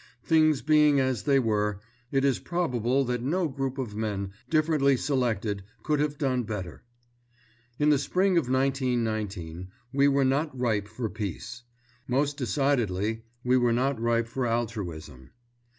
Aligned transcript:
Things 0.23 0.63
being 0.63 0.99
as 0.99 1.21
they 1.25 1.37
were, 1.37 1.79
it 2.11 2.25
is 2.25 2.39
probable 2.39 3.05
that 3.05 3.21
no 3.21 3.47
group 3.47 3.77
of 3.77 3.95
men, 3.95 4.31
differently 4.49 4.97
selected, 4.97 5.63
could 5.83 5.99
have 5.99 6.17
done 6.17 6.41
better. 6.41 6.81
In 7.77 7.89
the 7.91 7.99
spring 7.99 8.35
of 8.35 8.49
1919 8.49 9.67
we 9.93 10.07
were 10.07 10.25
not 10.25 10.59
ripe 10.59 10.87
for 10.87 11.07
peace. 11.07 11.61
Most 12.07 12.35
decidedly 12.35 13.25
we 13.43 13.57
were 13.57 13.73
not 13.73 14.01
ripe 14.01 14.25
for 14.27 14.47
altruism. 14.47 15.33